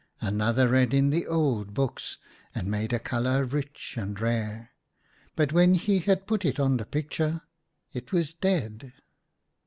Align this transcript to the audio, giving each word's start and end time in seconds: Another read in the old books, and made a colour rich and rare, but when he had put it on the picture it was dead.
Another 0.19 0.67
read 0.69 0.95
in 0.95 1.11
the 1.11 1.27
old 1.27 1.75
books, 1.75 2.17
and 2.55 2.65
made 2.65 2.91
a 2.91 2.97
colour 2.97 3.45
rich 3.45 3.97
and 3.99 4.19
rare, 4.19 4.71
but 5.35 5.53
when 5.53 5.75
he 5.75 5.99
had 5.99 6.25
put 6.25 6.43
it 6.43 6.59
on 6.59 6.77
the 6.77 6.87
picture 6.87 7.43
it 7.93 8.11
was 8.11 8.33
dead. 8.33 8.93